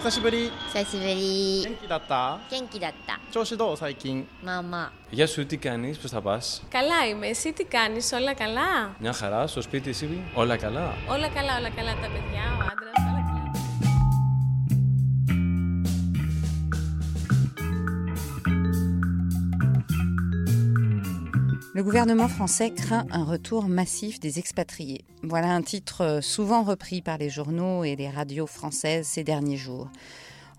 [0.00, 8.96] 久しぶり久しぶり元気だった元気だった調子どう最近まあまあ Γεια σου, τι κάνεις, πώς θα πας Καλά είμαι, εσύ τι κάνεις, όλα καλά
[8.98, 12.64] Μια χαρά, στο σπίτι εσύ, όλα καλά Όλα καλά, όλα καλά τα παιδιά, ο
[21.81, 25.03] Le gouvernement français craint un retour massif des expatriés.
[25.23, 29.89] Voilà un titre souvent repris par les journaux et les radios françaises ces derniers jours.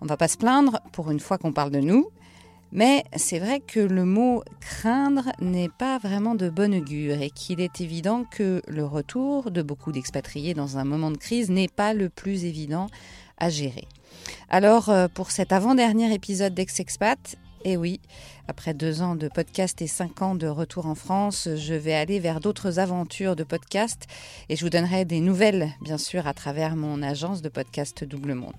[0.01, 2.09] On ne va pas se plaindre pour une fois qu'on parle de nous,
[2.73, 7.61] mais c'est vrai que le mot craindre n'est pas vraiment de bonne augure et qu'il
[7.61, 11.93] est évident que le retour de beaucoup d'expatriés dans un moment de crise n'est pas
[11.93, 12.87] le plus évident
[13.37, 13.87] à gérer.
[14.49, 17.99] Alors, euh, pour cet avant-dernier épisode d'Ex-Expat, et oui,
[18.47, 22.19] après deux ans de podcast et cinq ans de retour en France, je vais aller
[22.19, 24.05] vers d'autres aventures de podcast
[24.49, 28.33] et je vous donnerai des nouvelles, bien sûr, à travers mon agence de podcast Double
[28.33, 28.53] Monde.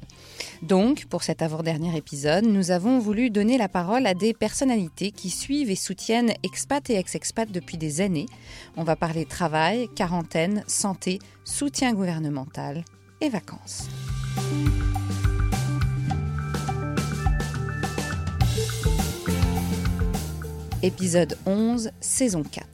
[0.62, 5.30] Donc, pour cet avant-dernier épisode, nous avons voulu donner la parole à des personnalités qui
[5.30, 8.26] suivent et soutiennent expat et ex-expat depuis des années.
[8.76, 12.84] On va parler travail, quarantaine, santé, soutien gouvernemental
[13.20, 13.88] et vacances.
[20.84, 22.66] Épisode 11, saison 4.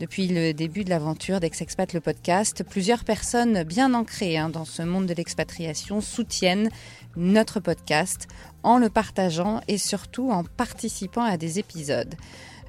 [0.00, 4.80] Depuis le début de l'aventure d'Ex-Expat le podcast, plusieurs personnes bien ancrées hein, dans ce
[4.80, 6.70] monde de l'expatriation soutiennent
[7.16, 8.28] notre podcast
[8.62, 12.14] en le partageant et surtout en participant à des épisodes.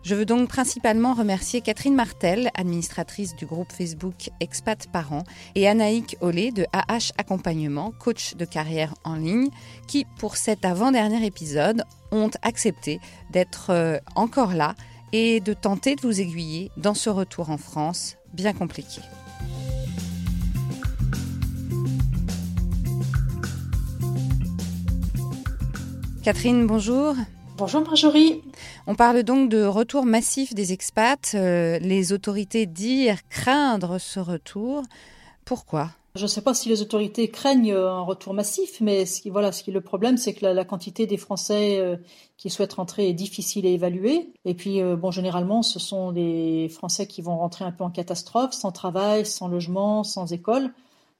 [0.03, 5.23] Je veux donc principalement remercier Catherine Martel, administratrice du groupe Facebook Expat Parents,
[5.55, 9.51] et Anaïk Olé de AH Accompagnement, coach de carrière en ligne,
[9.87, 12.99] qui, pour cet avant-dernier épisode, ont accepté
[13.31, 14.75] d'être euh, encore là
[15.13, 19.01] et de tenter de vous aiguiller dans ce retour en France bien compliqué.
[26.23, 27.15] Catherine, bonjour.
[27.57, 28.41] Bonjour Marjorie.
[28.87, 31.33] On parle donc de retour massif des expats.
[31.33, 34.83] Euh, les autorités disent craindre ce retour.
[35.45, 35.89] Pourquoi?
[36.15, 39.49] Je ne sais pas si les autorités craignent un retour massif, mais ce qui, voilà,
[39.49, 41.97] est le problème, c'est que la, quantité des Français euh,
[42.37, 44.33] qui souhaitent rentrer est difficile à évaluer.
[44.45, 47.91] Et puis, euh, bon, généralement, ce sont des Français qui vont rentrer un peu en
[47.91, 50.73] catastrophe, sans travail, sans logement, sans école.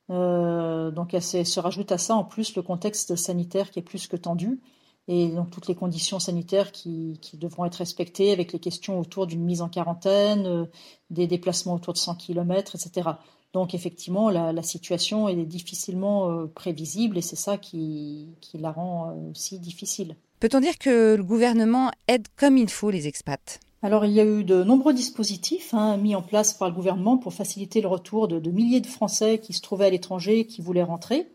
[0.10, 4.18] Euh, donc, se rajoute à ça en plus le contexte sanitaire qui est plus que
[4.18, 4.62] tendu
[5.08, 9.28] et donc toutes les conditions sanitaires qui, qui, devront être respectées avec les questions autour
[9.28, 10.66] d'une mise en quarantaine, euh,
[11.10, 13.10] des déplacements autour de 100 km, etc.
[13.54, 18.72] Donc effectivement, la, la situation est difficilement euh, prévisible et c'est ça qui, qui, la
[18.72, 20.16] rend euh, aussi difficile.
[20.40, 23.60] Peut-on dire que le gouvernement aide comme il faut les expats?
[23.84, 27.18] Alors il y a eu de nombreux dispositifs hein, mis en place par le gouvernement
[27.18, 30.46] pour faciliter le retour de, de milliers de Français qui se trouvaient à l'étranger et
[30.46, 31.28] qui voulaient rentrer.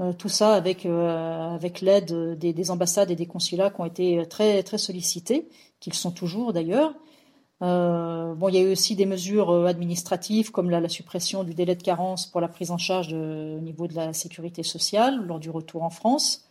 [0.00, 3.84] Euh, tout ça avec, euh, avec l'aide des, des, ambassades et des consulats qui ont
[3.84, 5.48] été très, très sollicités,
[5.78, 6.94] qu'ils sont toujours d'ailleurs.
[7.64, 11.54] Euh, bon, il y a eu aussi des mesures euh, administratives comme la, suppression du
[11.54, 15.38] délai de carence pour la prise en charge au niveau de la sécurité sociale lors
[15.38, 16.46] du retour en France.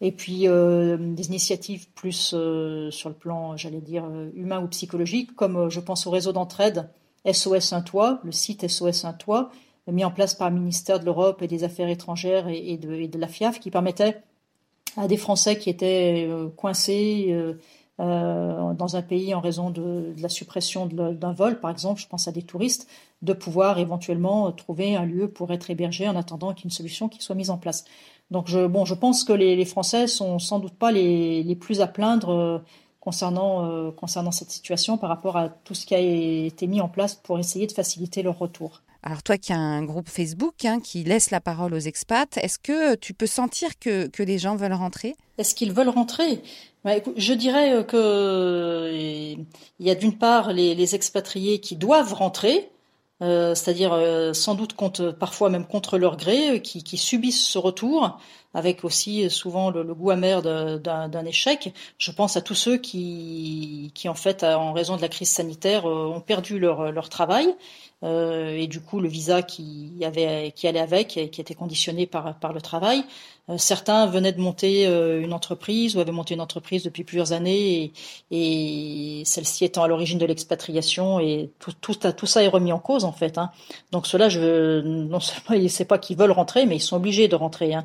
[0.00, 2.34] Et puis euh, des initiatives plus
[2.90, 6.88] sur le plan, j'allais dire, humain ou psychologique, comme je pense au réseau d'entraide
[7.30, 9.50] SOS Un Toit, le site SOS Un Toit,
[9.88, 13.08] mis en place par le ministère de l'Europe et des Affaires étrangères et, de, et,
[13.08, 14.22] de, la FIAF, qui permettait
[14.96, 17.34] à des Français qui étaient coincés
[17.98, 22.06] euh, euh, dans un pays en raison de, la suppression d'un vol, par exemple, je
[22.06, 22.88] pense à des touristes,
[23.22, 27.34] de pouvoir éventuellement trouver un lieu pour être hébergés en attendant qu'une solution qui soit
[27.34, 27.84] mise en place.
[28.30, 31.80] Donc, je, bon, je pense que les, les Français sont sans doute pas les, plus
[31.80, 32.58] à plaindre euh,
[33.00, 36.88] concernant, euh, concernant cette situation par rapport à tout ce qui a été mis en
[36.88, 38.82] place pour essayer de faciliter leur retour.
[39.06, 42.58] Alors toi qui as un groupe Facebook hein, qui laisse la parole aux expats, est-ce
[42.58, 45.14] que tu peux sentir que, les gens veulent rentrer?
[45.38, 46.42] Est-ce qu'ils veulent rentrer?
[46.84, 49.46] Bah, Je dirais que il
[49.78, 52.68] y a d'une part les, expatriés qui doivent rentrer,
[53.22, 58.18] euh, c'est-à-dire euh, sans doute contre, parfois même contre leur gré, qui subissent ce retour,
[58.56, 61.74] avec aussi souvent le, goût amer d'un échec.
[61.98, 66.06] Je pense à tous ceux qui, en fait, en raison de la crise sanitaire, euh,
[66.06, 67.54] ont perdu leur, travail
[68.02, 72.60] euh, et du coup le visa qui allait avec et qui était conditionné par le
[72.62, 73.04] travail.
[73.48, 77.32] Euh, certains venaient de monter euh, une entreprise ou avaient monté une entreprise depuis plusieurs
[77.32, 77.92] années
[78.32, 83.12] et, celle-ci étant à l'origine de l'expatriation et tout, ça est remis en cause en
[83.12, 83.38] fait.
[83.38, 83.50] Hein.
[83.92, 87.36] Donc cela, je non seulement c'est pas qu'ils veulent rentrer, mais ils sont obligés de
[87.36, 87.74] rentrer.
[87.74, 87.84] Hein.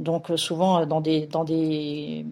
[0.00, 2.26] Donc euh, souvent dans des dans des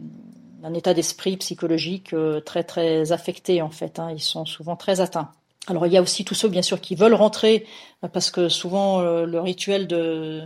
[0.63, 2.15] un état d'esprit psychologique
[2.47, 3.99] très très affecté en fait.
[3.99, 4.11] Hein.
[4.13, 5.31] Ils sont souvent très atteints.
[5.67, 7.67] Alors il y a aussi tous ceux bien sûr qui veulent rentrer
[8.13, 10.43] parce que souvent le rituel de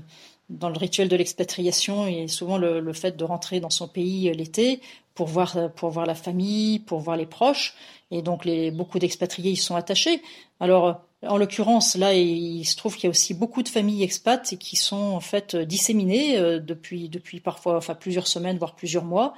[0.49, 4.33] dans le rituel de l'expatriation et souvent le, le, fait de rentrer dans son pays
[4.33, 4.81] l'été
[5.15, 7.75] pour voir pour voir la famille, pour voir les proches.
[8.11, 10.21] Et donc les beaucoup d'expatriés y sont attachés.
[10.59, 14.57] Alors en l'occurrence, là, il se trouve qu'il y a aussi beaucoup de familles expats
[14.59, 19.35] qui sont en fait disséminées euh, depuis depuis parfois enfin plusieurs semaines voire plusieurs mois.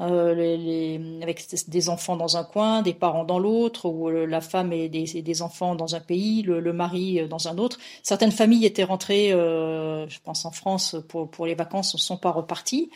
[0.00, 4.88] Euh, avec des enfants dans un coin, des parents dans l'autre, ou la femme et
[4.88, 7.78] des, des, enfants dans un pays, le, mari dans un autre.
[8.02, 12.16] Certaines familles étaient rentrées, euh, je pense en France, pour, pour les vacances, ne sont
[12.16, 12.90] pas reparties.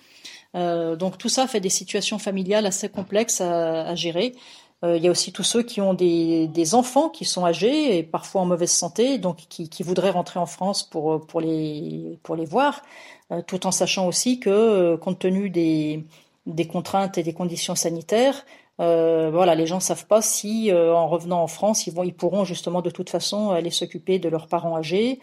[0.56, 4.34] Euh, donc tout ça fait des situations familiales assez complexes à gérer.
[4.84, 8.02] Euh, il y a aussi tous ceux qui ont des, enfants qui sont âgés et
[8.02, 12.82] parfois en mauvaise santé, donc qui, voudraient rentrer en France pour, les, voir,
[13.32, 16.04] euh, tout en sachant aussi que, compte tenu des,
[16.70, 18.44] contraintes et des conditions sanitaires.
[18.80, 22.82] Euh, voilà, les gens savent pas si euh, en revenant en France, ils pourront justement
[22.82, 25.20] de toute façon aller s'occuper de leurs parents âgés.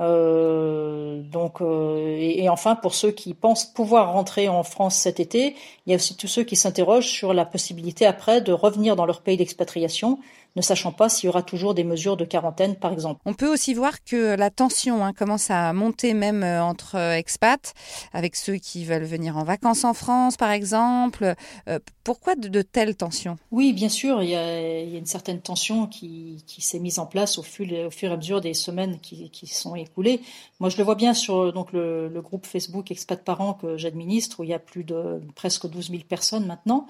[0.00, 5.20] Euh, donc, euh, et, et, enfin, pour ceux qui pensent pouvoir rentrer en France cet
[5.20, 5.54] été,
[5.86, 9.04] il y a aussi tous ceux qui s'interrogent sur la possibilité après de revenir dans
[9.04, 10.18] leur pays d'expatriation
[10.56, 13.20] ne sachant pas s'il y aura toujours des mesures de quarantaine, par exemple.
[13.24, 17.12] On peut aussi voir que la tension hein, commence à monter même euh, entre euh,
[17.12, 17.74] expats,
[18.12, 21.34] avec ceux qui veulent venir en vacances en France, par exemple.
[21.68, 23.36] Euh, pourquoi de, de, telles tensions?
[23.50, 26.80] Oui, bien sûr, il y, a, il y, a, une certaine tension qui, qui s'est
[26.80, 29.76] mise en place au fur, au fur, et à mesure des semaines qui, qui, sont
[29.76, 30.20] écoulées.
[30.58, 34.40] Moi, je le vois bien sur donc, le, le groupe Facebook Expat Parents que j'administre,
[34.40, 36.86] où il y a plus de presque 12 000 personnes maintenant.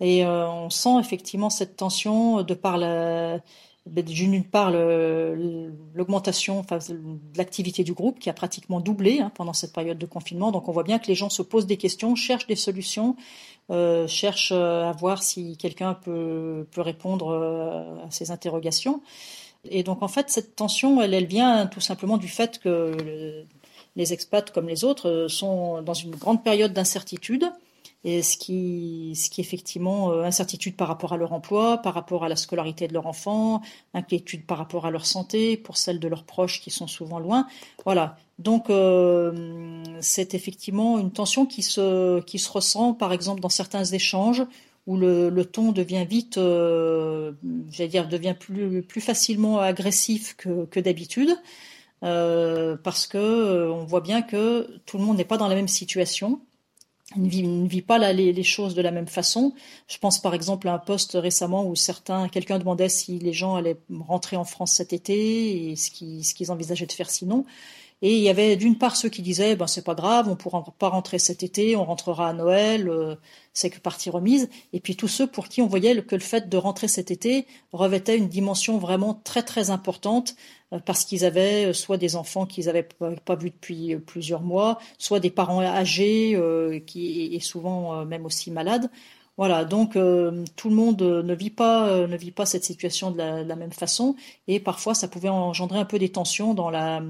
[0.00, 2.97] Et euh, on sent effectivement cette tension de par la,
[3.88, 9.72] d'une part l'augmentation enfin, de l'activité du groupe qui a pratiquement doublé hein, pendant cette
[9.72, 10.52] période de confinement.
[10.52, 13.16] Donc on voit bien que les gens se posent des questions, cherchent des solutions,
[13.70, 19.02] euh, cherchent euh, à voir si quelqu'un peut, peut répondre euh, à ces interrogations.
[19.64, 23.44] Et donc en fait cette tension, elle, elle vient tout simplement du fait que
[23.96, 27.50] les expats comme les autres sont dans une grande période d'incertitude
[28.08, 32.24] et ce qui, ce qui effectivement euh, incertitude par rapport à leur emploi, par rapport
[32.24, 33.60] à la scolarité de leur enfant,
[33.94, 37.46] inquiétude par rapport à leur santé, pour celle de leurs proches qui sont souvent loin.
[37.84, 38.16] Voilà.
[38.38, 43.84] Donc euh, c'est effectivement une tension qui se, qui se ressent, par exemple, dans certains
[43.84, 44.44] échanges
[44.86, 47.32] où le, ton devient vite, euh,
[47.70, 51.36] j'allais dire, devient plus, plus facilement agressif que, que d'habitude.
[52.00, 56.40] Parce que on voit bien que tout le monde n'est pas dans la même situation
[57.16, 59.54] ne vit, ne vit pas les, les, choses de la même façon.
[59.86, 63.56] Je pense par exemple à un poste récemment où certains, quelqu'un demandait si les gens
[63.56, 67.46] allaient rentrer en France cet été et ce qu'ils, envisageaient de faire sinon.
[68.00, 70.64] Et il y avait d'une part ceux qui disaient ben c'est pas grave, on pourra
[70.78, 73.16] pas rentrer cet été, on rentrera à Noël, euh,
[73.54, 74.48] c'est que partie remise.
[74.72, 77.46] Et puis tous ceux pour qui on voyait que le fait de rentrer cet été
[77.72, 80.36] revêtait une dimension vraiment très très importante
[80.84, 82.88] parce qu'ils avaient euh, soit des enfants qu'ils n'avaient
[83.24, 88.50] pas, vus depuis plusieurs mois, soit des parents âgés euh, qui et souvent même aussi
[88.50, 88.90] malades.
[89.38, 93.12] Voilà, donc euh, tout le monde ne vit pas euh, ne vit pas cette situation
[93.12, 94.16] de la, de la, même façon
[94.48, 97.00] et parfois ça pouvait engendrer un peu des tensions dans la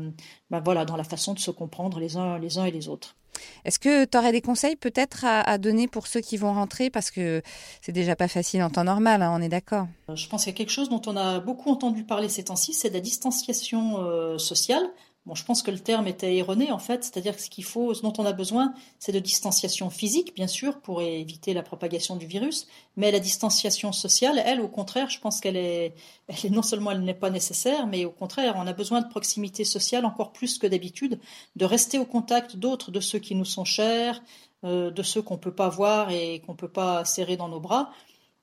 [0.51, 3.17] ben voilà dans la façon de se comprendre les uns les uns et les autres.
[3.65, 6.91] Est-ce que tu aurais des conseils peut-être à, à, donner pour ceux qui vont rentrer?
[6.91, 7.41] Parce que
[7.81, 9.87] c'est déjà pas facile en temps normal, hein, on est d'accord.
[10.13, 12.75] Je pense qu'il y a quelque chose dont on a beaucoup entendu parler ces temps-ci,
[12.75, 14.83] c'est la distanciation euh, sociale.
[15.29, 17.93] Bon, je pense que le terme était erroné en fait, c'est-à-dire que ce qu'il faut,
[17.93, 22.17] ce dont on a besoin, c'est de distanciation physique, bien sûr, pour éviter la propagation
[22.17, 22.67] du virus,
[22.97, 25.93] mais la distanciation sociale, elle, au contraire, je pense qu'elle est,
[26.29, 29.65] elle non seulement elle n'est pas nécessaire, mais au contraire, on a besoin de proximité
[29.65, 31.21] sociale encore plus que d'habitude,
[31.57, 34.23] de rester au contact d'autres, de ceux qui nous sont chers,
[34.65, 37.91] euh, de ceux qu'on peut pas voir et qu'on peut pas serrer dans nos bras.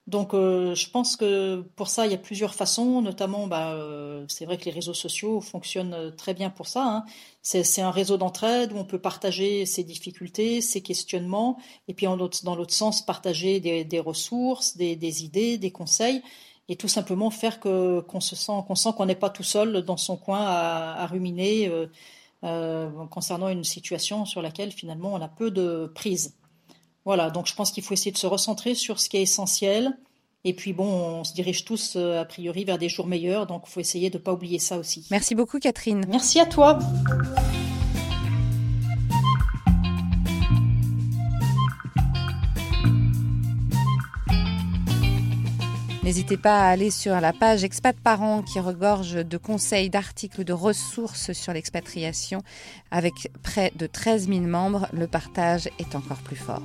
[0.08, 3.02] Donc, euh, je pense que pour ça, il y a plusieurs façons.
[3.02, 6.86] Notamment, bah, euh, c'est vrai que les réseaux sociaux fonctionnent euh, très bien pour ça.
[6.86, 7.06] Hein.
[7.42, 11.58] C'est un réseau d'entraide où on peut partager ses difficultés, ses questionnements,
[11.88, 16.24] et puis dans l'autre sens, partager des, ressources, des, idées, des conseils,
[16.70, 18.64] et tout simplement faire que qu'on se sent
[18.98, 21.72] qu'on n'est pas tout seul dans son coin à, ruminer
[23.12, 26.34] concernant une situation sur laquelle finalement on a peu de prise.
[27.06, 29.96] Voilà, donc je pense qu'il faut essayer de se recentrer sur ce qui est essentiel.
[30.44, 33.64] Et puis bon, on se dirige tous euh, a priori vers des jours meilleurs, donc
[33.68, 35.08] il faut essayer de ne pas oublier ça aussi.
[35.10, 36.06] Merci beaucoup Catherine.
[36.08, 36.80] Merci à toi.
[46.04, 50.54] N'hésitez pas à aller sur la page Expat Parents qui regorge de conseils, d'articles, de
[50.54, 52.44] ressources sur l'expatriation.
[52.92, 56.62] Avec près de 13 000 membres, le partage est encore plus fort.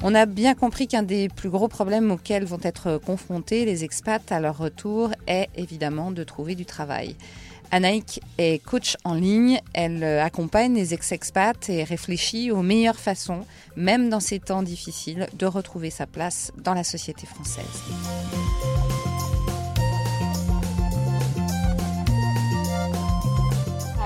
[0.00, 4.30] On a bien compris qu'un des plus gros problèmes auxquels vont être confrontés les expats
[4.30, 7.16] à leur retour est évidemment de trouver du travail.
[7.72, 13.44] Anaïk est coach en ligne, elle accompagne les ex-expats et réfléchit aux meilleures façons,
[13.76, 17.66] même dans ces temps difficiles, de retrouver sa place dans la société française.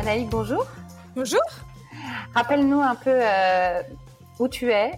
[0.00, 0.66] Anaïk, bonjour.
[1.14, 1.42] Bonjour.
[2.34, 3.82] Rappelle-nous un peu euh,
[4.38, 4.92] où tu es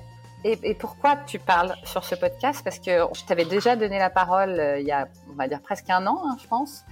[0.45, 2.61] et, pourquoi tu parles sur ce podcast?
[2.63, 5.63] Parce que je t'avais déjà donné la parole euh, il y a, on va dire,
[5.63, 6.85] presque un an, hein, je pense,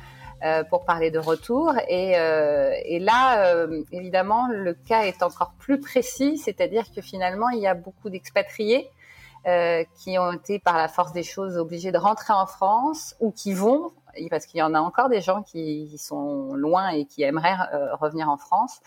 [0.42, 1.74] euh, pour parler de retour.
[1.88, 7.66] Et, euh, là, évidemment, le cas est encore plus précis, c'est-à-dire que finalement, il y
[7.66, 8.90] a beaucoup d'expatriés
[9.96, 13.52] qui ont été, par la force des choses, obligés de rentrer en France ou qui
[13.52, 13.92] vont,
[14.30, 17.56] parce qu'il y en a encore des gens qui sont loin et qui aimeraient
[18.00, 18.80] revenir en France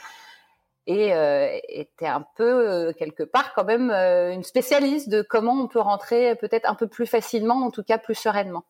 [0.88, 5.54] et euh, était un peu euh, quelque part quand même euh, une spécialiste de comment
[5.54, 8.66] on peut rentrer peut-être un peu plus facilement, en tout cas plus sereinement.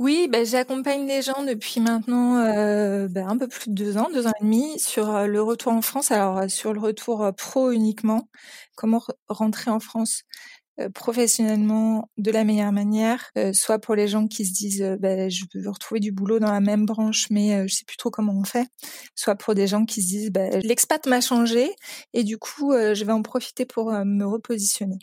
[0.00, 4.08] Oui, ben, j'accompagne les gens depuis maintenant euh, ben, un peu plus de deux ans,
[4.12, 6.10] deux ans et demi, sur le retour en France.
[6.10, 8.28] Alors sur le retour pro uniquement,
[8.74, 10.22] comment rentrer en France?
[10.22, 10.53] euh,
[10.92, 15.28] professionnellement de la meilleure manière, euh, soit pour les gens qui se disent euh, bah,
[15.28, 18.32] je veux retrouver du boulot dans la même branche mais je sais plus trop comment
[18.32, 18.66] on fait,
[19.14, 21.70] soit pour des gens qui se disent bah, l'expat m'a changé
[22.12, 24.98] et du coup je vais en profiter pour me repositionner.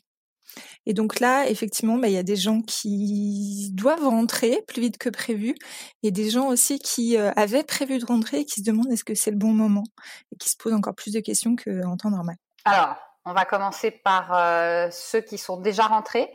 [0.85, 4.97] Et donc là, effectivement, bah, il y a des gens qui doivent rentrer plus vite
[4.97, 5.55] que prévu,
[6.03, 9.15] et des gens aussi qui avaient prévu de rentrer et qui se demandent est-ce que
[9.15, 9.83] c'est le bon moment,
[10.33, 12.35] et qui se posent encore plus de questions qu'en temps normal.
[12.65, 16.31] Alors, on va commencer par euh, ceux qui sont déjà rentrés.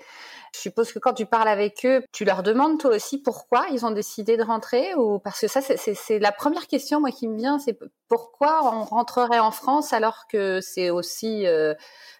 [0.55, 3.85] Je suppose que quand tu parles avec eux, tu leur demandes toi aussi pourquoi ils
[3.85, 7.37] ont décidé de rentrer ou parce que ça c'est la première question moi qui me
[7.37, 7.79] vient, c'est
[8.09, 11.75] pourquoi on rentrerait en France alors que c'est aussi euh,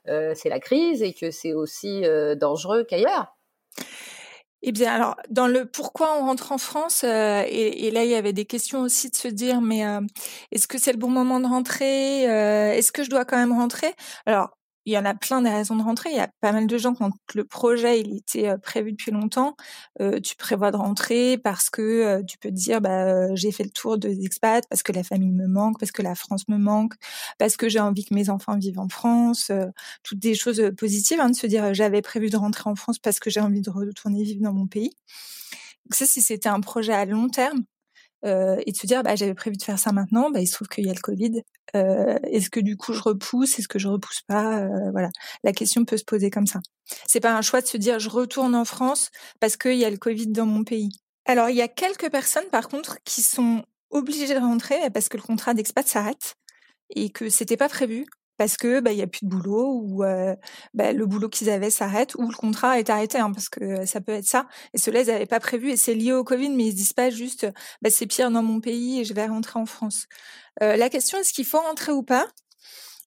[0.09, 2.05] euh, c'est la crise et que c'est aussi
[2.39, 3.37] dangereux qu'ailleurs?
[4.63, 8.33] Eh bien, alors, dans le pourquoi on rentre en France, et, là, il y avait
[8.33, 9.85] des questions aussi de se dire, mais
[10.51, 12.23] est-ce que c'est le bon moment de rentrer?
[12.23, 13.95] Est-ce que je dois quand même rentrer?
[14.25, 14.56] Alors,
[14.87, 16.11] il y en a plein des raisons de rentrer.
[16.11, 19.57] Il y a pas mal de gens quand le projet il était prévu depuis longtemps,
[20.01, 23.65] euh, tu prévois de rentrer parce que euh, tu peux te dire bah j'ai fait
[23.65, 26.57] le tour des expats parce que la famille me manque, parce que la France me
[26.57, 26.95] manque,
[27.39, 29.51] parce que j'ai envie que mes enfants vivent en France,
[30.05, 33.19] toutes des choses positives hein, de se dire j'avais prévu de rentrer en France parce
[33.19, 34.93] que j'ai envie de retourner vivre dans mon pays.
[35.85, 37.65] Donc ça si c'était un projet à long terme,
[38.27, 40.55] euh, et de se dire bah, j'avais prévu de faire ça maintenant, bah, il se
[40.55, 41.43] trouve qu'il y a le Covid.
[41.75, 43.59] Euh, est-ce que du coup je repousse?
[43.59, 44.61] Est-ce que je repousse pas?
[44.63, 45.11] Euh, Voilà,
[45.45, 46.61] la question peut se poser comme ça.
[47.07, 49.91] C'est pas un choix de se dire je retourne en France parce qu'il y a
[49.91, 50.91] le Covid dans mon pays.
[51.25, 55.17] Alors il y a quelques personnes par contre qui sont obligées de rentrer parce que
[55.17, 56.35] le contrat d'expat s'arrête
[56.95, 60.05] et que c'était pas prévu parce que bah il y a plus de boulot ou
[60.75, 64.01] bah, le boulot qu'ils avaient s'arrête ou le contrat est arrêté hein, parce que ça
[64.01, 64.47] peut être ça.
[64.75, 66.93] Et cela ils n'avaient pas prévu et c'est lié au Covid mais ils se disent
[66.93, 67.47] pas juste
[67.83, 70.07] bah c'est pire dans mon pays et je vais rentrer en France.
[70.63, 72.27] Euh, la question est-ce qu'il faut rentrer ou pas?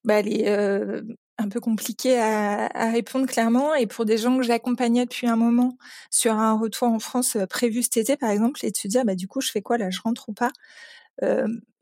[0.04, 1.02] Bah elle est euh,
[1.38, 5.36] un peu compliquée à, à, répondre clairement et pour des gens que j'accompagnais depuis un
[5.36, 5.76] moment
[6.10, 9.14] sur un retour en France prévu cet été par exemple et de se dire bah
[9.14, 9.90] du coup je fais quoi là?
[9.90, 10.52] Je rentre ou pas?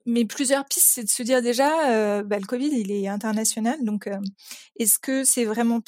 [0.08, 3.84] Mais plusieurs pistes, c'est de se dire déjà, euh, bah, le Covid, il est international,
[3.84, 4.16] donc euh,
[4.78, 5.80] est-ce que c'est vraiment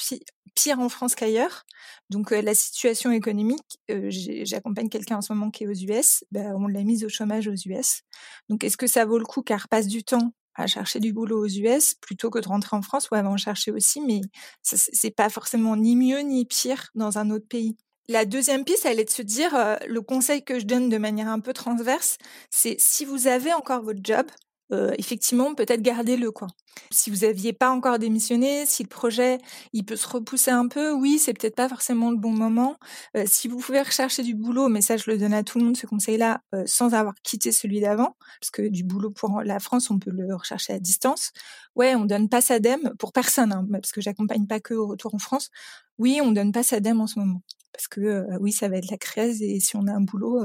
[0.53, 1.65] pire en France qu'ailleurs?
[2.11, 6.53] Donc euh, la situation économique, j'accompagne quelqu'un en ce moment qui est aux US, bah,
[6.55, 8.03] on l'a mise au chômage aux US.
[8.47, 11.43] Donc est-ce que ça vaut le coup qu'elle repasse du temps à chercher du boulot
[11.43, 14.21] aux US plutôt que de rentrer en France ou elle va en chercher aussi, mais
[14.61, 17.75] c'est pas forcément ni mieux ni pire dans un autre pays.
[18.11, 20.97] La deuxième piste, elle est de se dire, euh, le conseil que je donne de
[20.97, 22.17] manière un peu transverse,
[22.49, 24.25] c'est si vous avez encore votre job,
[24.73, 26.47] euh, effectivement, peut-être gardez-le quoi.
[26.91, 29.37] Si vous n'aviez pas encore démissionné, si le projet
[29.71, 32.75] il peut se repousser un peu, oui, c'est peut-être pas forcément le bon moment.
[33.15, 35.63] Euh, si vous pouvez rechercher du boulot, mais ça je le donne à tout le
[35.63, 39.89] monde ce conseil-là, sans avoir quitté celui d'avant, parce que du boulot pour la France,
[39.89, 41.31] on peut le rechercher à distance.
[41.75, 45.15] Ouais, on donne pas SADEM pour personne, hein, parce que j'accompagne pas que au retour
[45.15, 45.49] en France.
[45.97, 47.41] Oui, on donne pas SADEM en ce moment
[47.73, 50.43] parce que oui, ça va être la crise et si on a un boulot,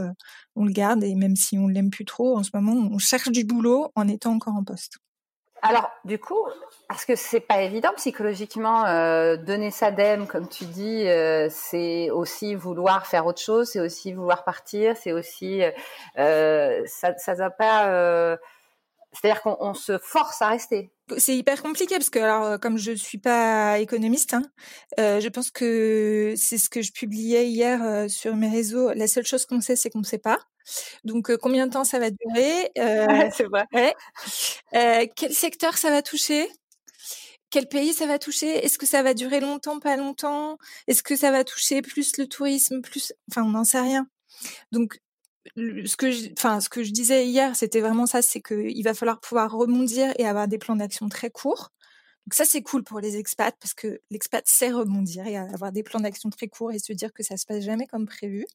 [0.54, 3.30] on le garde et même si on l'aime plus trop, en ce moment, on cherche
[3.30, 4.98] du boulot en étant encore en poste.
[5.62, 6.46] Alors, du coup,
[6.88, 8.82] parce que c'est pas évident psychologiquement,
[9.36, 11.06] donner sa dème, comme tu dis,
[11.50, 15.62] c'est aussi vouloir faire autre chose, c'est aussi vouloir partir, c'est aussi,
[16.14, 18.38] ça, ça va pas
[19.20, 20.90] c'est-à-dire qu'on se force à rester.
[21.18, 24.42] C'est hyper compliqué parce que alors euh, comme je suis pas économiste, hein,
[24.98, 28.92] euh, je pense que c'est ce que je publiais hier euh, sur mes réseaux.
[28.92, 30.38] La seule chose qu'on sait, c'est qu'on ne sait pas.
[31.04, 32.70] Donc combien de temps ça va durer
[33.32, 33.94] C'est vrai.
[35.14, 36.48] quel secteur ça va toucher?
[37.50, 38.64] Quel pays ça va toucher?
[38.64, 40.58] Est-ce que ça va durer longtemps, pas longtemps?
[40.88, 44.08] Est-ce que ça va toucher plus le tourisme, plus Enfin, on n'en sait rien.
[44.72, 44.98] Donc,
[45.56, 48.94] ce que je, enfin, ce que je disais hier, c'était vraiment ça, c'est qu'il va
[48.94, 51.70] falloir pouvoir rebondir et avoir des plans d'action très courts.
[52.26, 55.84] Donc ça, c'est cool pour les expats parce que l'expat sait rebondir et avoir des
[55.84, 58.46] plans d'action très courts et se dire que ça se passe jamais comme prévu.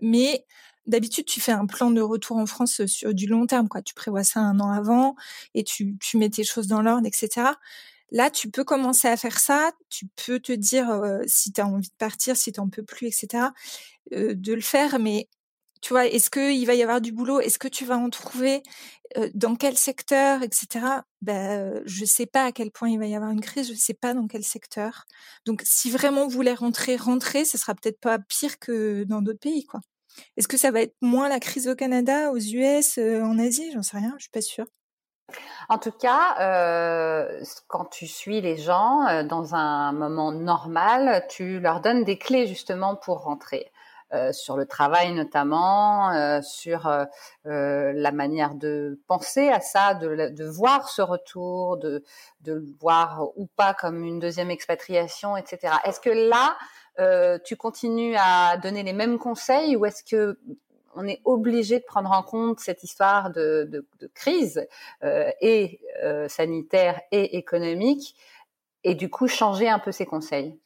[0.00, 0.46] Mais
[0.86, 3.82] d'habitude, tu fais un plan de retour en France sur du long terme, quoi.
[3.82, 5.16] Tu prévois ça un an avant
[5.54, 7.48] et tu, tu mets tes choses dans l'ordre, etc.
[8.10, 9.72] Là, tu peux commencer à faire ça.
[9.90, 10.88] Tu peux te dire
[11.26, 13.48] si tu as envie de partir, si tu n'en peux plus, etc.
[14.10, 15.28] de le faire, mais
[15.82, 17.40] tu vois, est-ce qu'il va y avoir du boulot?
[17.40, 18.62] Est-ce que tu vas en trouver
[19.34, 21.02] Dans quel secteur, etc.
[21.20, 23.68] Ben, je sais pas à quel point il va y avoir une crise.
[23.68, 25.04] Je sais pas dans quel secteur.
[25.44, 29.40] Donc, si vraiment vous voulez rentrer, rentrer, ce sera peut-être pas pire que dans d'autres
[29.40, 29.80] pays, quoi.
[30.36, 33.72] Est-ce que ça va être moins la crise au Canada, aux US, en Asie?
[33.72, 34.14] J'en sais rien.
[34.18, 34.66] Je suis pas sûre.
[35.68, 37.28] En tout cas,
[37.66, 42.94] quand tu suis les gens dans un moment normal, tu leur donnes des clés justement
[42.96, 43.72] pour rentrer.
[44.12, 46.90] Euh, sur le travail notamment, sur
[47.44, 52.04] la manière de penser à ça, de, voir ce retour, de,
[52.44, 55.74] le voir ou pas comme une deuxième expatriation, etc.
[55.84, 56.56] Est-ce que là,
[57.44, 60.38] tu continues à donner les mêmes conseils ou est-ce que
[60.94, 64.66] on est obligé de prendre en compte cette histoire de, crise
[65.02, 68.16] euh, et euh, sanitaire et économique
[68.84, 70.58] et du coup changer un peu ses conseils?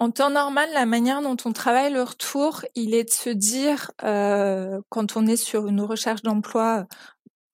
[0.00, 3.90] En temps normal, la manière dont on travaille le retour, il est de se dire,
[4.04, 6.86] euh, quand on est sur une recherche d'emploi,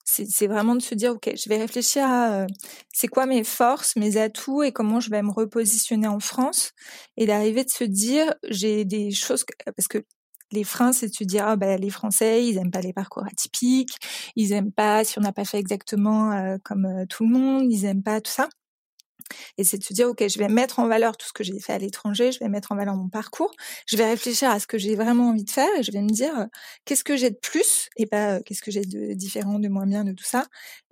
[0.05, 2.47] c'est vraiment de se dire, OK, je vais réfléchir à
[2.93, 6.73] c'est quoi mes forces, mes atouts et comment je vais me repositionner en France.
[7.17, 10.05] Et d'arriver de se dire, j'ai des choses, parce que
[10.53, 13.25] les freins, c'est de se dire, ah, bah, les Français, ils aiment pas les parcours
[13.25, 13.97] atypiques,
[14.37, 17.73] ils aiment pas si on n'a pas fait exactement euh, comme euh, tout le monde,
[17.73, 18.49] ils aiment pas tout ça.
[19.59, 21.59] Et c'est de se dire, OK, je vais mettre en valeur tout ce que j'ai
[21.61, 23.53] fait à l'étranger, je vais mettre en valeur mon parcours,
[23.87, 26.11] je vais réfléchir à ce que j'ai vraiment envie de faire et je vais me
[26.11, 26.47] dire, euh,
[26.85, 30.05] qu'est-ce que j'ai de plus et pas qu'est-ce que j'ai de différent, de moins bien,
[30.05, 30.47] de tout ça.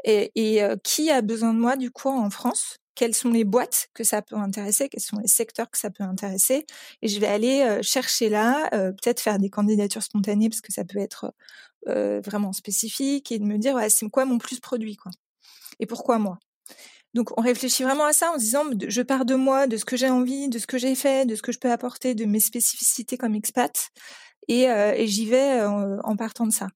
[0.04, 2.78] Et, et qui a besoin de moi, du coup, en France?
[2.94, 6.04] Quelles sont les boîtes que ça peut intéresser, quels sont les secteurs que ça peut
[6.04, 6.66] intéresser?
[7.00, 10.98] Et je vais aller chercher là, peut-être faire des candidatures spontanées parce que ça peut
[10.98, 11.32] être
[11.86, 15.10] vraiment spécifique et de me dire ouais, c'est quoi mon plus produit quoi?
[15.80, 16.38] Et pourquoi moi?
[17.14, 19.84] Donc on réfléchit vraiment à ça en se disant je pars de moi, de ce
[19.84, 22.24] que j'ai envie, de ce que j'ai fait, de ce que je peux apporter, de
[22.24, 23.90] mes spécificités comme expat,
[24.48, 26.68] et, et j'y vais en, partant de ça.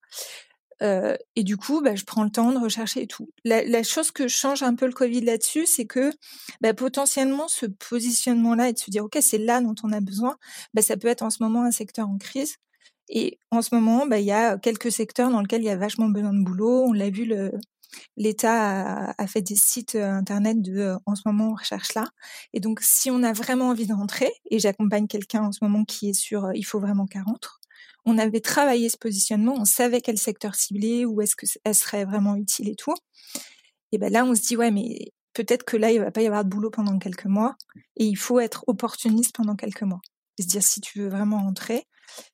[0.82, 3.30] Euh, et du coup, bah, je prends le temps de rechercher et tout.
[3.44, 6.12] La, la chose que change un peu le Covid là-dessus, c'est que
[6.60, 10.36] bah, potentiellement ce positionnement-là et de se dire ok, c'est là dont on a besoin,
[10.74, 12.56] bah, ça peut être en ce moment un secteur en crise.
[13.08, 15.76] Et en ce moment, bah, il y a quelques secteurs dans lesquels il y a
[15.76, 16.84] vachement besoin de boulot.
[16.86, 17.52] On l'a vu, le,
[18.16, 22.06] l'État a, fait des sites euh, internet de euh, en ce moment on recherche là.
[22.52, 25.84] Et donc si on a vraiment envie de rentrer, et j'accompagne quelqu'un en ce moment
[25.84, 27.60] qui est sur il faut vraiment qu'elle rentre,
[28.04, 32.04] on avait travaillé ce positionnement, on savait quel secteur cibler, où est-ce que elle serait
[32.04, 32.94] vraiment utile et tout.
[33.92, 36.26] Et ben là, on se dit ouais, mais peut-être que là, il va pas y
[36.26, 37.56] avoir de boulot pendant quelques mois,
[37.96, 40.00] et il faut être opportuniste pendant quelques mois.
[40.38, 41.86] Et se dire si tu veux vraiment rentrer,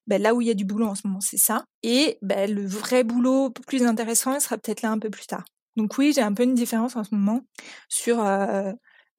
[0.06, 1.64] ben là où il y a du boulot en ce moment, c'est ça.
[1.82, 5.44] Et ben, le vrai boulot plus intéressant, il sera peut-être là un peu plus tard.
[5.76, 7.40] Donc oui, j'ai un peu une différence en ce moment
[7.88, 8.22] sur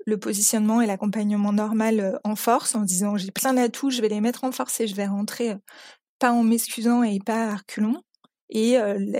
[0.05, 4.21] le positionnement et l'accompagnement normal en force, en disant j'ai plein d'atouts, je vais les
[4.21, 5.55] mettre en force et je vais rentrer
[6.19, 8.01] pas en m'excusant et pas à reculons,
[8.49, 8.77] et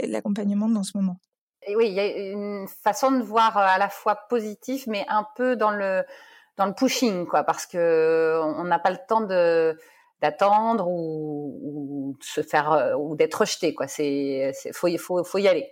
[0.08, 1.18] l'accompagnement dans ce moment.
[1.76, 5.56] Oui, il y a une façon de voir à la fois positif, mais un peu
[5.56, 6.04] dans le
[6.58, 9.76] dans le pushing, quoi, parce que on n'a pas le temps de
[10.24, 13.88] d'attendre ou, se faire ou d'être rejeté, quoi.
[13.88, 15.70] C'est faut faut faut y aller.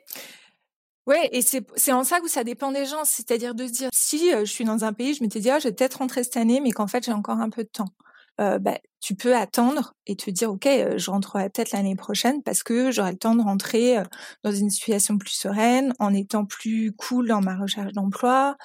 [1.08, 3.90] Ouais, et c'est c'est en ça que ça dépend des gens, c'est-à-dire de se dire
[3.94, 6.38] si je suis dans un pays, je m'étais dit ah, je vais peut-être rentrer cette
[6.38, 7.90] année, mais qu'en fait j'ai encore un peu de temps.
[8.39, 12.41] Euh, bah, tu peux attendre et te dire ok euh, je rentrerai peut-être l'année prochaine
[12.44, 14.04] parce que j'aurai le temps de rentrer euh,
[14.44, 18.56] dans une situation plus sereine en étant plus cool dans ma recherche d'emploi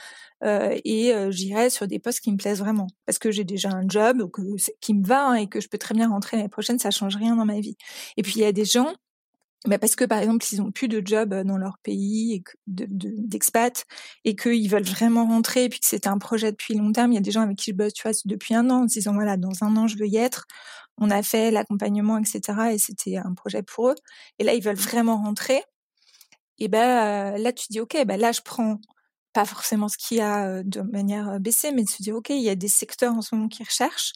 [0.45, 2.87] et j'irai sur des postes qui me plaisent vraiment.
[3.07, 4.31] Parce que j'ai déjà un job
[4.81, 7.17] qui me va hein, et que je peux très bien rentrer l'année prochaine ça change
[7.17, 7.77] rien dans ma vie.
[8.17, 8.93] Et puis il y a des gens
[9.67, 14.29] bah parce que par exemple ils ont plus de job dans leur pays d'expat de,
[14.31, 17.13] et qu'ils veulent vraiment rentrer et puis que c'est un projet depuis long terme.
[17.13, 18.89] Il y a des gens avec qui je bosse tu vois, depuis un an en
[18.89, 20.47] se disant voilà dans un an je veux y être.
[20.99, 22.41] On a fait l'accompagnement etc
[22.73, 23.95] et c'était un projet pour eux.
[24.39, 25.63] Et là ils veulent vraiment rentrer.
[26.59, 28.79] Et ben là tu dis ok ben là je prends
[29.33, 32.43] pas forcément ce qu'il y a de manière baissée mais de se dire ok il
[32.43, 34.13] y a des secteurs en ce moment qui recherchent.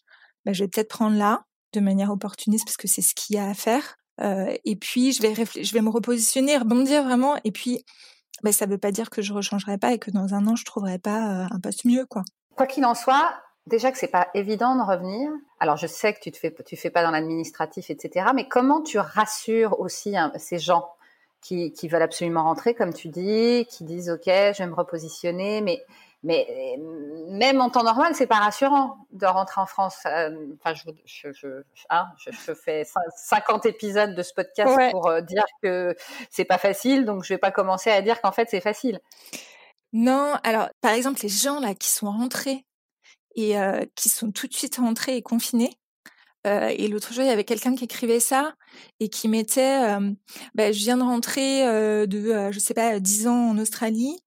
[0.46, 3.38] Ben, je vais peut-être prendre là de manière opportuniste parce que c'est ce qu'il y
[3.38, 3.99] a à faire.
[4.20, 7.37] Euh, et puis je vais je vais me repositionner, rebondir vraiment.
[7.44, 7.85] Et puis
[8.42, 10.64] ben, ça veut pas dire que je rechangerai pas et que dans un an je
[10.64, 12.22] trouverai pas un poste mieux, quoi.
[12.56, 13.33] Quoi qu'il en soit,
[13.66, 15.30] déjà que c'est pas évident de revenir.
[15.59, 18.30] Alors je sais que tu te fais, tu fais pas dans l'administratif, etc.
[18.35, 20.88] Mais comment tu rassures aussi hein, ces gens
[21.40, 25.62] qui, qui veulent absolument rentrer, comme tu dis, qui disent ok, je vais me repositionner,
[25.62, 25.83] mais
[26.22, 26.78] mais
[27.28, 30.00] même en temps normal, c'est pas rassurant de rentrer en France.
[30.06, 30.30] Euh,
[30.61, 31.48] enfin, je, je, je,
[31.88, 32.85] hein, je, fais
[33.16, 35.96] 50 épisodes de ce podcast pour euh, dire que
[36.30, 39.00] c'est pas facile, donc je vais pas commencer à dire qu'en fait c'est facile.
[39.92, 42.64] Non, alors par exemple les gens là qui sont rentrés
[43.35, 45.72] et euh, qui sont tout de suite rentrés et confinés.
[46.46, 48.54] Euh, et l'autre jour, il y avait quelqu'un qui écrivait ça
[48.98, 50.11] et qui mettait euh,
[50.54, 51.66] bah, Je viens de rentrer
[52.06, 54.18] de, je sais pas, 10 ans en Australie.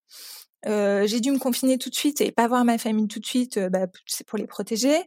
[0.66, 3.60] J'ai dû me confiner tout de suite et pas voir ma famille tout de suite,
[3.60, 4.98] bah, c'est pour les protéger.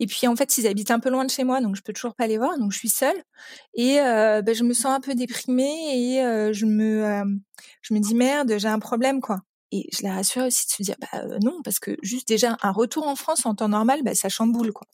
[0.00, 1.92] Et puis en fait, ils habitent un peu loin de chez moi, donc je peux
[1.92, 3.22] toujours pas les voir, donc je suis seule.
[3.74, 7.24] Et bah, je me sens un peu déprimée et je me,
[7.82, 9.38] je me dis merde, j'ai un problème quoi.
[9.70, 12.70] Et je la rassure aussi de se dire, bah non, parce que juste déjà un
[12.70, 14.86] retour en France en temps normal, bah, ça chamboule quoi.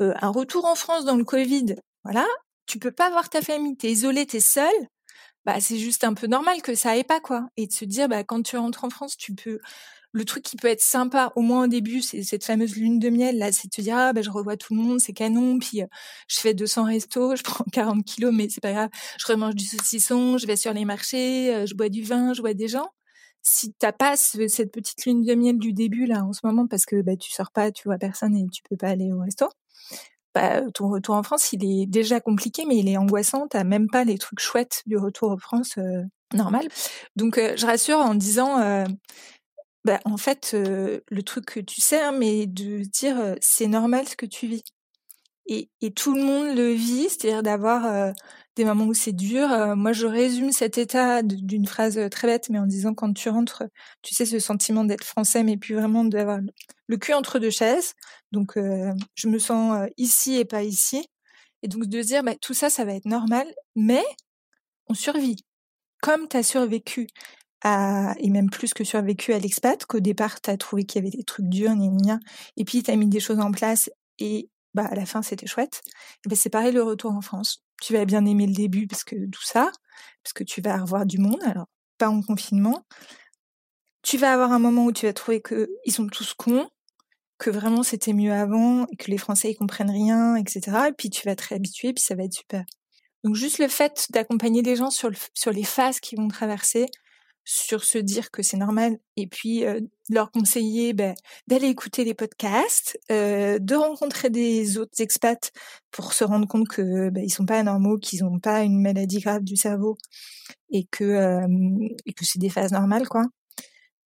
[0.00, 2.26] Euh, un retour en France dans le Covid, voilà,
[2.66, 4.72] tu peux pas voir ta famille, t'es isolé, t'es seul,
[5.46, 7.48] bah c'est juste un peu normal que ça aille pas quoi.
[7.56, 9.60] Et de se dire, bah quand tu rentres en France, tu peux
[10.12, 13.08] le truc qui peut être sympa, au moins au début, c'est cette fameuse lune de
[13.08, 15.58] miel, là, c'est de te dire, ah, bah, je revois tout le monde, c'est canon,
[15.58, 15.80] puis
[16.28, 19.64] je fais 200 restos, je prends 40 kilos, mais c'est pas grave, je remange du
[19.64, 22.88] saucisson, je vais sur les marchés, je bois du vin, je vois des gens
[23.42, 26.86] si t'as pas cette petite lune de miel du début là en ce moment parce
[26.86, 29.48] que bah, tu sors pas, tu vois personne et tu peux pas aller au resto,
[30.34, 33.46] bah, ton retour en France il est déjà compliqué mais il est angoissant.
[33.48, 36.02] T'as même pas les trucs chouettes du retour en France euh,
[36.34, 36.68] normal.
[37.16, 38.84] Donc euh, je rassure en disant euh,
[39.84, 44.16] bah, en fait le truc que tu sais hein, mais de dire c'est normal ce
[44.16, 44.64] que tu vis
[45.46, 48.14] et, et tout le monde le vit, c'est-à-dire d'avoir
[48.56, 49.50] des moments où c'est dur.
[49.50, 53.12] Euh, moi, je résume cet état d'une phrase euh, très bête, mais en disant quand
[53.12, 53.64] tu rentres,
[54.02, 56.40] tu sais, ce sentiment d'être français, mais puis vraiment d'avoir
[56.86, 57.94] le cul entre deux chaises.
[58.32, 61.06] Donc, euh, je me sens ici et pas ici.
[61.62, 64.04] Et donc, de dire, bah, tout ça, ça va être normal, mais
[64.88, 65.36] on survit.
[66.02, 67.06] Comme tu as survécu
[67.62, 71.06] à, et même plus que survécu à l'expat, qu'au départ, tu as trouvé qu'il y
[71.06, 71.72] avait des trucs durs,
[72.56, 75.46] et puis tu as mis des choses en place, et bah, à la fin, c'était
[75.46, 75.82] chouette.
[76.24, 79.02] Et ben, c'est pareil le retour en France tu vas bien aimer le début parce
[79.02, 79.72] que tout ça,
[80.22, 81.66] parce que tu vas revoir du monde, alors
[81.98, 82.86] pas en confinement.
[84.02, 86.68] Tu vas avoir un moment où tu vas trouver que ils sont tous cons,
[87.38, 90.60] que vraiment c'était mieux avant, et que les Français ils comprennent rien, etc.
[90.88, 92.64] Et puis tu vas te réhabituer, puis ça va être super.
[93.24, 96.86] Donc juste le fait d'accompagner les gens sur, sur les phases qu'ils vont traverser,
[97.44, 101.14] sur se dire que c'est normal et puis euh, leur conseiller ben,
[101.48, 105.52] d'aller écouter les podcasts, euh, de rencontrer des autres expats
[105.90, 109.18] pour se rendre compte que ben, ils sont pas anormaux, qu'ils n'ont pas une maladie
[109.18, 109.98] grave du cerveau
[110.70, 113.24] et que euh, et que c'est des phases normales quoi.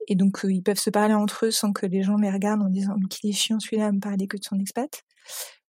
[0.08, 2.70] Et donc ils peuvent se parler entre eux sans que les gens les regardent en
[2.70, 5.02] disant qu'il est chiant celui-là à me parler que de son expat.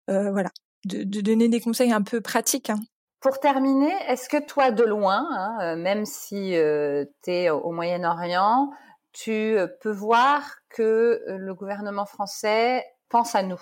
[0.06, 0.50] voilà,
[0.86, 2.80] de, de, donner des conseils un peu pratiques hein,
[3.20, 7.72] pour terminer, est-ce que toi, de loin, hein, euh, même si euh, tu es au
[7.72, 8.70] Moyen-Orient,
[9.12, 13.60] tu euh, peux voir que le gouvernement français pense à nous?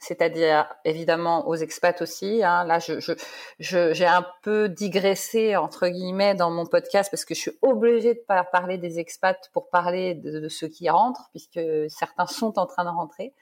[0.00, 2.44] C'est-à-dire évidemment aux expats aussi.
[2.44, 2.64] Hein.
[2.64, 7.40] Là, je, je, j'ai un peu digressé entre guillemets dans mon podcast parce que je
[7.40, 12.26] suis obligée de parler des expats pour parler de, de, ceux qui rentrent, puisque certains
[12.26, 13.34] sont en train de rentrer.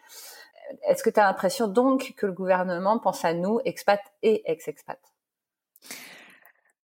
[0.88, 5.15] Est-ce que tu as l'impression donc que le gouvernement pense à nous, expats et ex-expats?